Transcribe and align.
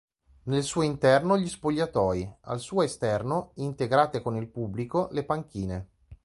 Nel 0.45 0.63
suo 0.63 0.81
interno 0.81 1.37
gli 1.37 1.47
spogliatoi, 1.47 2.37
al 2.45 2.59
suo 2.59 2.81
esterno, 2.81 3.51
integrate 3.57 4.23
con 4.23 4.35
il 4.35 4.47
pubblico, 4.47 5.09
le 5.11 5.23
panchine. 5.23 5.87